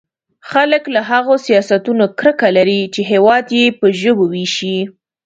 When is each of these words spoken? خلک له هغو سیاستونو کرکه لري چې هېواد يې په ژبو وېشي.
خلک 0.51 0.83
له 0.93 1.01
هغو 1.11 1.33
سیاستونو 1.45 2.05
کرکه 2.19 2.47
لري 2.57 2.79
چې 2.93 3.01
هېواد 3.11 3.45
يې 3.57 3.65
په 3.79 3.85
ژبو 3.99 4.25
وېشي. 4.31 4.77